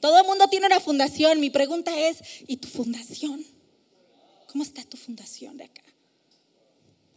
[0.00, 1.40] Todo mundo tiene una fundación.
[1.40, 3.44] Mi pregunta es, ¿y tu fundación?
[4.52, 5.82] ¿Cómo está tu fundación de acá?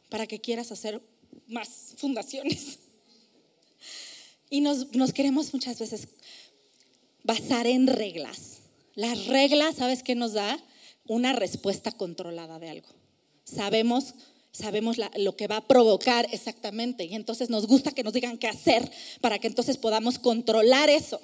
[0.10, 1.02] Para que quieras hacer
[1.48, 2.80] más fundaciones.
[4.50, 6.08] Y nos, queremos muchas veces
[7.24, 8.60] basar en reglas.
[8.96, 10.60] Las reglas, ¿sabes qué nos da?
[11.08, 12.90] Una respuesta controlada de algo.
[13.44, 14.16] Sabemos,
[14.52, 18.48] sabemos lo que va a provocar exactamente y entonces nos gusta que nos digan qué
[18.48, 21.22] hacer para que entonces podamos controlar eso.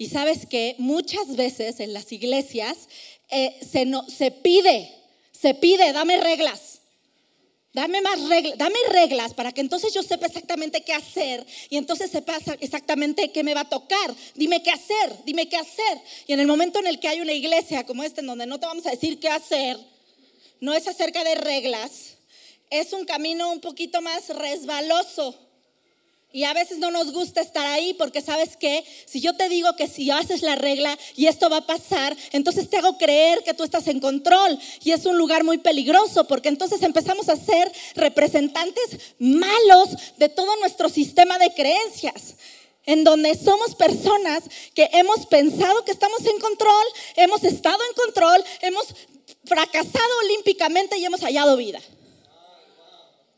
[0.00, 2.88] Y sabes que muchas veces en las iglesias
[3.28, 4.90] eh, se, se pide,
[5.30, 6.80] se pide, dame reglas.
[7.74, 12.10] Dame más reglas, dame reglas para que entonces yo sepa exactamente qué hacer y entonces
[12.10, 14.16] sepa exactamente qué me va a tocar.
[14.34, 16.00] Dime qué hacer, dime qué hacer.
[16.26, 18.58] Y en el momento en el que hay una iglesia como esta en donde no
[18.58, 19.76] te vamos a decir qué hacer,
[20.60, 22.14] no es acerca de reglas,
[22.70, 25.49] es un camino un poquito más resbaloso
[26.32, 29.74] y a veces no nos gusta estar ahí porque sabes que si yo te digo
[29.74, 33.52] que si haces la regla y esto va a pasar, entonces te hago creer que
[33.52, 34.56] tú estás en control.
[34.84, 39.88] Y es un lugar muy peligroso porque entonces empezamos a ser representantes malos
[40.18, 42.36] de todo nuestro sistema de creencias
[42.86, 48.44] en donde somos personas que hemos pensado que estamos en control, hemos estado en control,
[48.62, 48.86] hemos
[49.44, 51.80] fracasado olímpicamente y hemos hallado vida.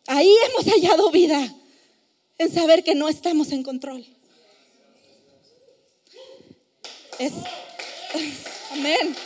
[0.07, 1.55] Ahí hemos hallado vida
[2.39, 4.05] en saber que no estamos en control.
[8.73, 9.17] Amén.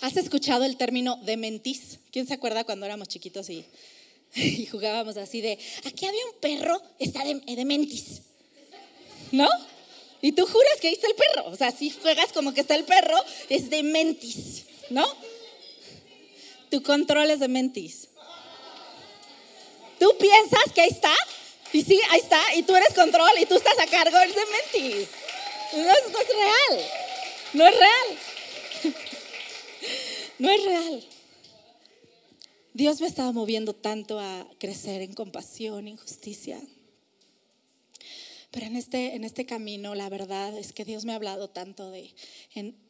[0.00, 1.98] ¿Has escuchado el término de mentis?
[2.12, 3.64] ¿Quién se acuerda cuando éramos chiquitos y,
[4.66, 8.20] jugábamos así de, aquí había un perro, está de, de mentis?
[9.32, 9.48] ¿No?
[10.20, 11.48] Y tú juras que ahí está el perro.
[11.50, 13.16] O sea, si juegas como que está el perro,
[13.48, 15.06] es de mentis, ¿no?
[16.74, 18.08] Tu control es de mentis.
[19.96, 21.14] Tú piensas que ahí está,
[21.72, 25.08] y sí, ahí está, y tú eres control, y tú estás a cargo, de mentis.
[25.72, 26.84] No es, no es real.
[27.52, 28.94] No es real.
[30.40, 31.04] No es real.
[32.72, 36.60] Dios me estaba moviendo tanto a crecer en compasión, en justicia.
[38.50, 41.92] Pero en este, en este camino, la verdad es que Dios me ha hablado tanto
[41.92, 42.12] de,
[42.52, 42.83] en,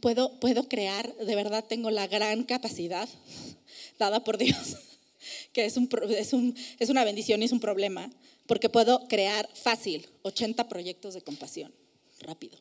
[0.00, 3.08] puedo, puedo crear, de verdad tengo la gran capacidad
[3.98, 4.76] dada por Dios,
[5.52, 8.10] que es, un, es, un, es una bendición y es un problema,
[8.46, 11.72] porque puedo crear fácil 80 proyectos de compasión,
[12.20, 12.58] rápido.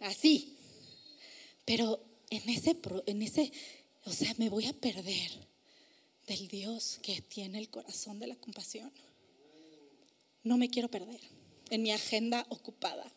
[0.00, 0.56] Así.
[1.64, 3.52] Pero en ese, en ese,
[4.04, 5.30] o sea, me voy a perder
[6.26, 8.90] del Dios que tiene el corazón de la compasión.
[10.42, 11.20] No me quiero perder
[11.70, 13.12] en mi agenda ocupada.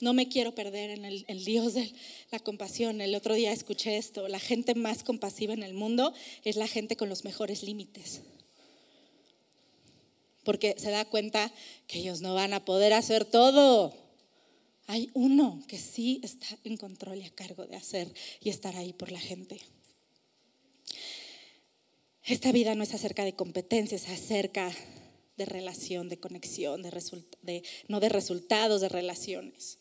[0.00, 1.92] No me quiero perder en el, Dios de
[2.30, 3.00] la compasión.
[3.00, 4.28] El otro día escuché esto.
[4.28, 6.12] La gente más compasiva en el mundo
[6.44, 8.22] es la gente con los mejores límites.
[10.44, 11.52] Porque se da cuenta
[11.86, 13.94] que ellos no van a poder hacer todo.
[14.86, 18.92] Hay uno que sí está en control y a cargo de hacer y estar ahí
[18.92, 19.60] por la gente.
[22.22, 24.74] Esta vida no es acerca de competencias, es acerca
[25.36, 29.78] de relación, de conexión, de, no de resultados, de relaciones.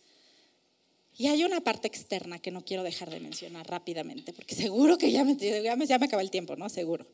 [1.15, 5.11] Y hay una parte externa que no quiero dejar de mencionar rápidamente, porque seguro que
[5.11, 6.69] ya me, ya me, ya me acaba el tiempo, ¿no?
[6.69, 7.05] Seguro.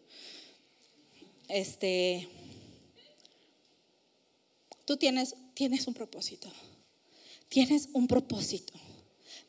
[1.49, 2.27] Este,
[4.85, 6.49] tú tienes, tienes un propósito.
[7.49, 8.73] Tienes un propósito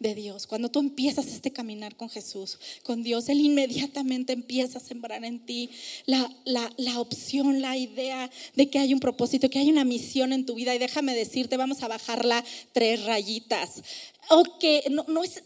[0.01, 0.47] de Dios.
[0.47, 5.45] Cuando tú empiezas este caminar con Jesús, con Dios, Él inmediatamente empieza a sembrar en
[5.45, 5.71] ti
[6.07, 10.47] la, la, opción, la idea de que hay un propósito, que hay una misión en
[10.47, 10.75] tu vida.
[10.75, 13.83] Y déjame decirte, vamos a bajarla tres rayitas.
[14.31, 15.43] O que no, no es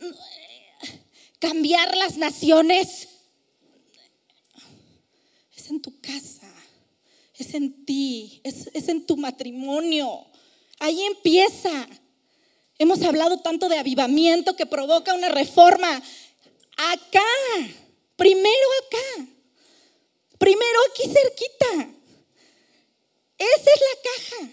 [1.40, 3.08] cambiar las naciones.
[5.56, 6.52] Es en tu casa,
[7.36, 10.26] es en ti, es, es en tu matrimonio.
[10.78, 11.88] Ahí empieza.
[12.78, 16.02] Hemos hablado tanto de avivamiento que provoca una reforma.
[16.76, 17.22] Acá,
[18.16, 19.26] primero acá,
[20.38, 21.94] primero aquí cerquita.
[23.38, 24.52] Esa es la caja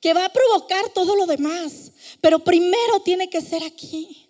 [0.00, 1.92] que va a provocar todo lo demás.
[2.20, 4.28] Pero primero tiene que ser aquí,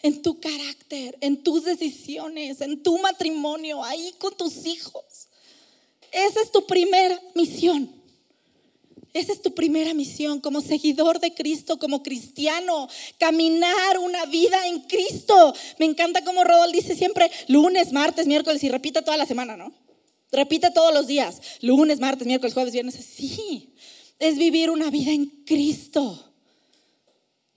[0.00, 5.28] en tu carácter, en tus decisiones, en tu matrimonio, ahí con tus hijos.
[6.12, 7.97] Esa es tu primera misión.
[9.18, 14.78] Esa es tu primera misión como seguidor de Cristo, como cristiano, caminar una vida en
[14.82, 15.52] Cristo.
[15.80, 19.72] Me encanta como Rodolfo dice siempre lunes, martes, miércoles y repite toda la semana, ¿no?
[20.30, 22.94] Repite todos los días, lunes, martes, miércoles, jueves, viernes.
[22.94, 23.74] Sí,
[24.20, 26.32] es vivir una vida en Cristo.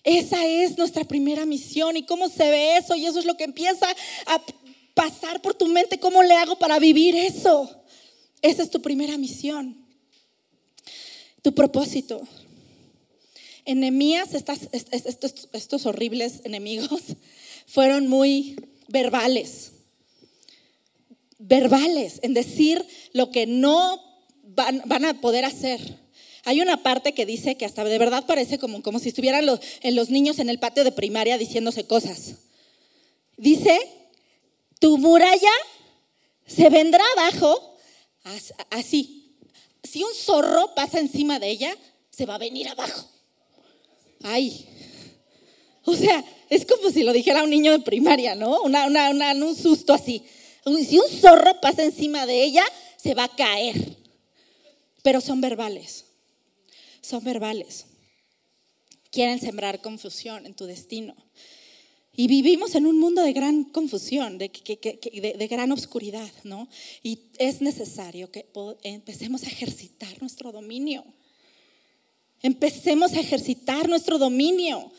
[0.04, 1.95] Esa es nuestra primera misión.
[1.95, 2.95] ¿Y cómo se ve eso?
[2.95, 3.88] Y eso es lo que empieza
[4.26, 4.41] a
[4.95, 6.00] pasar por tu mente.
[6.00, 7.69] ¿Cómo le hago para vivir eso?
[8.41, 9.80] Esa es tu primera misión
[11.41, 12.21] tu propósito.
[13.65, 17.01] Enemías, estos, estos horribles enemigos,
[17.67, 18.56] fueron muy
[18.88, 19.71] verbales.
[21.38, 24.01] Verbales, en decir lo que no
[24.43, 25.80] van, van, a poder hacer.
[26.43, 29.45] Hay una parte que dice que hasta de verdad parece como, como si estuvieran
[29.82, 32.36] en los niños en el patio de primaria diciéndose cosas.
[33.38, 33.80] Dice,
[34.80, 35.51] tu muralla
[36.45, 37.75] se vendrá abajo
[38.69, 39.20] así,
[39.91, 41.75] si un zorro pasa encima de ella,
[42.10, 43.10] se va a venir abajo.
[44.23, 44.65] Ay.
[45.84, 48.62] O sea, es como si lo dijera un niño de primaria, ¿no?
[48.62, 50.23] Una, un susto así.
[50.88, 52.63] Si un zorro pasa encima de ella,
[52.95, 53.97] se va a caer.
[55.04, 56.06] Pero son verbales.
[57.01, 57.88] Son verbales.
[59.10, 61.15] Quieren sembrar confusión en tu destino.
[62.15, 66.67] Y vivimos en un mundo de gran confusión, de, de, gran oscuridad, ¿no?
[67.04, 68.45] Y es necesario que
[68.84, 71.06] empecemos a ejercitar nuestro dominio.
[72.41, 74.91] Empecemos a ejercitar nuestro dominio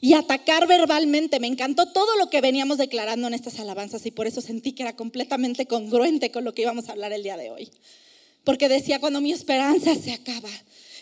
[0.00, 1.40] y atacar verbalmente.
[1.40, 4.84] Me encantó todo lo que veníamos declarando en estas alabanzas y por eso sentí que
[4.84, 7.70] era completamente congruente con lo que íbamos a hablar el día de hoy.
[8.44, 10.50] Porque decía, cuando mi esperanza se acaba,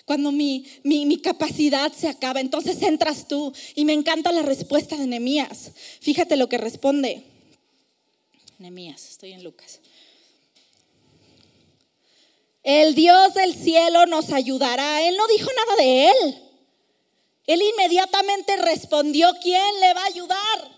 [0.04, 3.52] cuando mi, mi, capacidad se acaba, entonces entras tú.
[3.74, 5.72] Y me encanta la respuesta de Nehemías.
[6.00, 7.24] Fíjate lo que responde.
[8.58, 9.80] Nehemías, estoy en Lucas.
[12.62, 15.02] El Dios del cielo nos ayudará.
[15.06, 16.40] Él no dijo nada de él.
[17.46, 20.74] Él inmediatamente respondió, ¿quién le va a ayudar?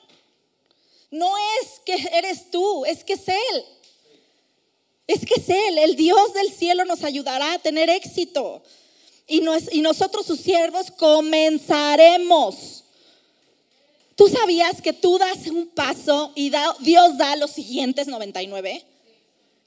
[1.10, 3.64] No es que eres tú, es que es Él.
[5.06, 8.62] Es que es Él, el Dios del cielo nos ayudará a tener éxito
[9.26, 9.40] y,
[9.80, 12.84] nosotros sus siervos comenzaremos.
[14.14, 18.84] ¿Tú sabías que tú das un paso y Dios da los siguientes 99?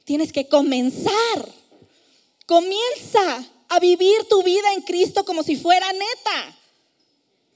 [0.05, 1.13] Tienes que comenzar.
[2.45, 6.57] Comienza a vivir tu vida en Cristo como si fuera neta,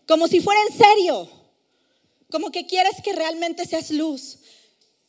[0.07, 1.27] como si fuera en serio,
[2.29, 4.37] como que quieres que realmente seas luz,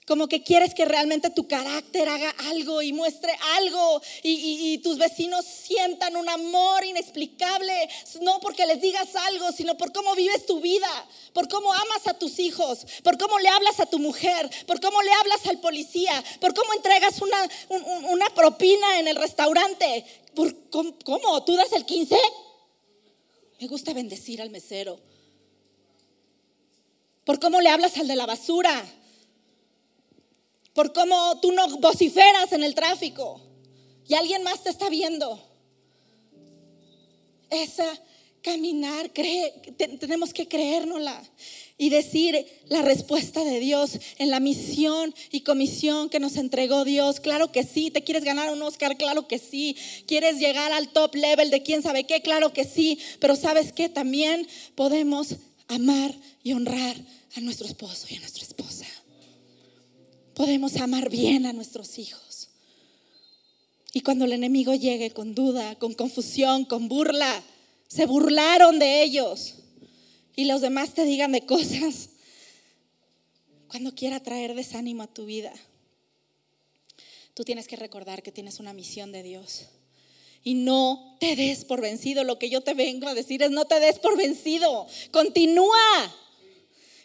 [0.07, 5.47] como que quieres que realmente tu carácter haga algo y muestre algo y, tus vecinos
[5.47, 7.73] sientan un amor inexplicable,
[8.21, 10.89] no porque les digas algo, sino por cómo vives tu vida,
[11.33, 15.01] por cómo amas a tus hijos, por cómo le hablas a tu mujer, por cómo
[15.01, 17.49] le hablas al policía, por cómo entregas una,
[18.11, 20.05] una propina en el restaurante.
[21.05, 21.45] ¿Cómo?
[21.45, 22.17] ¿Tú das el 15?
[23.61, 25.01] Me gusta bendecir al mesero.
[27.25, 28.85] Por cómo le hablas al de la basura
[30.75, 33.41] por cómo tú no vociferas en el tráfico
[34.07, 35.41] y alguien más te está viendo.
[37.49, 37.87] Esa
[38.43, 39.11] caminar,
[39.99, 41.23] tenemos que creérnosla
[41.79, 47.21] y decir la respuesta de Dios en la misión y comisión que nos entregó Dios.
[47.21, 51.15] Claro que sí, te quieres ganar un Oscar, claro que sí, quieres llegar al top
[51.15, 55.37] level de quién sabe qué, claro que sí, pero sabes que también podemos
[55.69, 56.97] amar y honrar
[57.37, 58.84] a nuestro esposo y a nuestra esposa
[60.35, 62.49] podemos amar bien a nuestros hijos.
[63.93, 67.43] Y cuando el enemigo llegue con duda, con confusión, con burla,
[67.89, 69.55] se burlaron de ellos.
[70.37, 72.09] y los demás te digan de cosas
[73.69, 75.53] cuando quiera traer desánimo a tu vida.
[77.35, 79.67] Tú tienes que recordar que tienes una misión de Dios.
[80.43, 82.23] Y no te des por vencido.
[82.23, 84.87] Lo que yo te vengo a decir es no te des por vencido.
[85.11, 86.15] Continúa.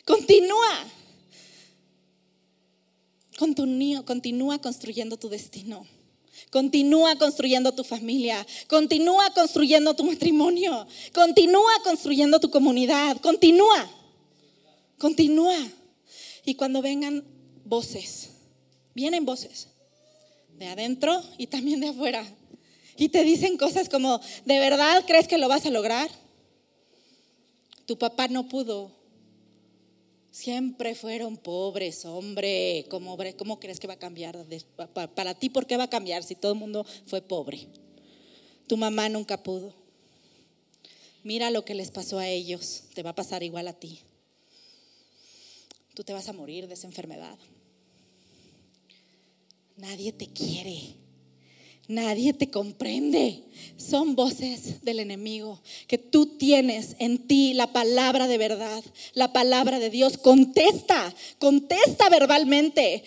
[0.06, 0.92] Continúa.
[3.40, 5.88] Continúa, construyendo tu destino.
[6.52, 8.46] Continúa construyendo tu familia.
[8.68, 10.86] Continúa construyendo tu matrimonio.
[11.14, 13.16] Continúa construyendo tu comunidad.
[13.22, 13.90] Continúa.
[14.98, 15.58] Continúa.
[16.44, 17.24] Y cuando vengan
[17.64, 18.32] voces,
[18.94, 19.70] vienen voces
[20.58, 22.26] de adentro y también de afuera.
[22.98, 26.12] Y te dicen cosas como, ¿de verdad crees que lo vas a lograr?
[27.86, 28.99] Tu papá no pudo.
[30.32, 32.86] Siempre fueron pobres, hombre.
[32.90, 34.38] ¿Cómo, cómo crees que va a cambiar?
[35.16, 37.68] Para ti, ¿por qué va a cambiar si todo el mundo fue pobre?
[38.68, 39.74] Tu mamá nunca pudo.
[41.24, 42.84] Mira lo que les pasó a ellos.
[42.94, 44.02] Te va a pasar igual a ti.
[45.96, 47.38] Tú te vas a morir de esa enfermedad.
[49.76, 50.96] Nadie te quiere.
[51.90, 53.42] Nadie te comprende.
[53.76, 58.84] Son voces del enemigo que tú tienes en ti la palabra de verdad,
[59.16, 60.20] la palabra de Dios.
[60.20, 63.04] Contesta, contesta verbalmente.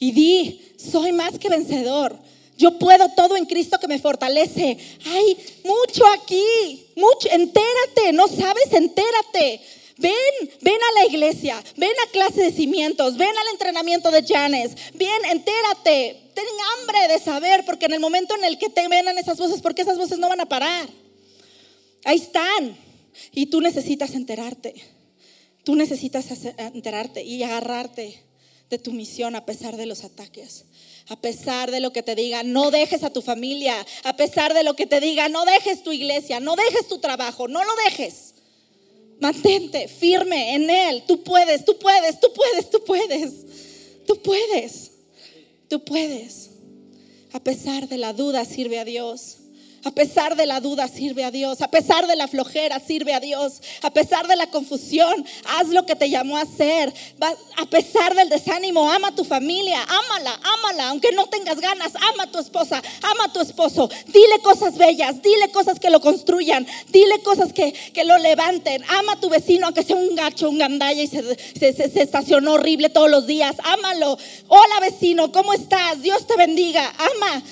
[0.00, 2.18] Y di, soy más que vencedor.
[2.56, 4.76] Yo puedo todo en Cristo que me fortalece.
[5.06, 7.28] Hay mucho aquí, mucho.
[7.30, 9.60] Entérate, no sabes, entérate.
[9.98, 10.14] Ven,
[10.60, 15.24] ven a la iglesia, ven a clase de cimientos, ven al entrenamiento de Janes, ven,
[15.24, 19.38] entérate, ten hambre de saber, porque en el momento en el que te venan esas
[19.38, 20.88] voces, porque esas voces no van a parar.
[22.04, 22.76] Ahí están.
[23.32, 24.74] Y tú necesitas enterarte.
[25.64, 26.26] Tú necesitas
[26.56, 28.22] enterarte y agarrarte
[28.70, 30.64] de tu misión a pesar de los ataques.
[31.08, 33.74] A pesar de lo que te diga, no dejes a tu familia.
[34.04, 37.48] A pesar de lo que te diga, no dejes tu iglesia, no dejes tu trabajo,
[37.48, 38.34] no lo dejes.
[39.20, 41.02] Mantente firme en Él.
[41.06, 43.34] Tú puedes, tú puedes, tú puedes, tú puedes.
[44.06, 44.92] Tú puedes.
[45.68, 46.50] Tú puedes.
[47.32, 49.38] A pesar de la duda, sirve a Dios.
[49.84, 51.62] A pesar de la duda, sirve a Dios.
[51.62, 53.62] A pesar de la flojera, sirve a Dios.
[53.82, 56.92] A pesar de la confusión, haz lo que te llamó a hacer.
[57.56, 59.80] A pesar del desánimo, ama a tu familia.
[59.82, 60.88] Ámala, ámala.
[60.88, 63.88] Aunque no tengas ganas, ama a tu esposa, ama a tu esposo.
[64.06, 66.66] Dile cosas bellas, dile cosas que lo construyan.
[66.88, 67.72] Dile cosas que,
[68.04, 68.82] lo levanten.
[68.88, 72.88] Ama a tu vecino, aunque sea un gacho, un gandalla y se, se estacionó horrible
[72.88, 73.54] todos los días.
[73.62, 74.18] Ámalo.
[74.48, 76.02] Hola vecino, ¿cómo estás?
[76.02, 76.92] Dios te bendiga.
[76.98, 77.42] Ama,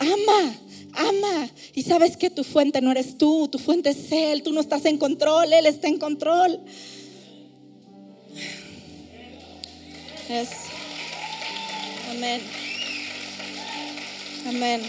[0.00, 0.61] ama
[0.94, 1.50] ama.
[1.74, 4.84] Y sabes que tu fuente no eres tú, tu fuente es Él, tú no estás
[4.84, 6.60] en control, Él está en control.
[10.28, 10.48] Es.
[12.10, 12.40] Amén.
[14.46, 14.82] Amén.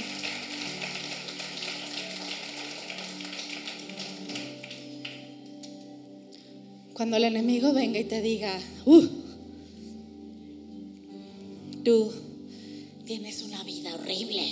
[6.94, 9.08] Cuando el enemigo venga y te diga, uh,
[11.84, 12.14] tú
[13.06, 14.44] tienes una vida horrible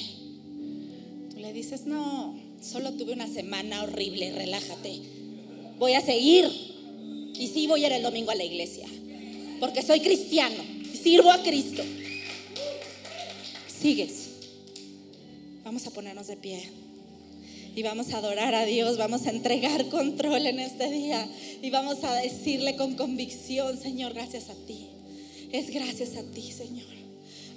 [1.53, 5.01] dices, no, solo tuve una semana horrible, relájate.
[5.79, 6.45] Voy a seguir.
[7.39, 8.87] Y sí voy a ir el domingo a la iglesia.
[9.59, 10.63] Porque soy cristiano.
[11.01, 11.83] Sirvo a Cristo.
[13.81, 14.29] Sigues.
[15.63, 16.69] Vamos a ponernos de pie.
[17.75, 21.25] Y vamos a adorar a Dios, vamos a entregar control en este día
[21.61, 24.87] y vamos a decirle con convicción, Señor, gracias a ti.
[25.53, 26.87] Es gracias a ti, Señor.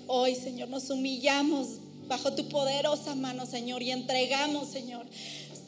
[0.06, 5.06] Hoy, Señor, nos humillamos bajo tu poderosa mano, Señor, y entregamos, Señor.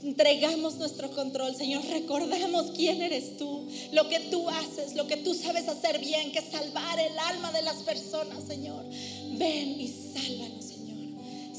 [0.02, 1.82] Entregamos nuestro control, Señor.
[1.90, 6.38] Recordamos quién eres tú, lo que tú haces, lo que tú sabes hacer bien, que
[6.38, 8.84] es salvar el alma de las personas, Señor.
[9.32, 10.96] Ven y sálvanos, Señor.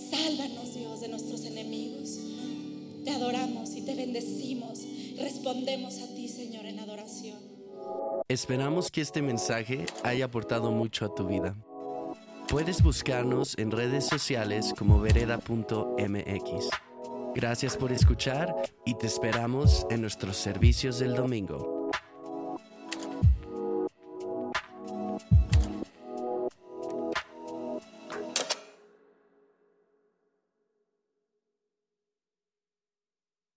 [0.10, 2.20] Sálvanos, Dios, de nuestros enemigos.
[3.04, 4.80] Te adoramos y te bendecimos.
[5.18, 7.38] Respondemos a ti, Señor, en adoración.
[8.28, 11.56] Esperamos que este mensaje haya aportado mucho a tu vida.
[12.50, 16.70] Puedes buscarnos en redes sociales como vereda.mx.
[17.36, 21.77] Gracias por escuchar y te esperamos en nuestros servicios del domingo.